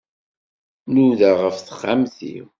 [0.93, 2.45] Nudaɣ ɣef texxamt-iw.